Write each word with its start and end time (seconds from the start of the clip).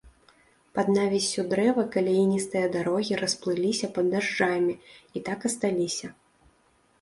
Пад 0.75 0.87
навіссю 0.99 1.43
дрэва 1.51 1.83
каляіністыя 1.95 2.71
дарогі 2.77 3.19
расплыліся 3.23 3.91
пад 3.99 4.09
дажджамі 4.15 4.75
і 5.19 5.23
так 5.29 5.39
асталіся. 5.53 6.07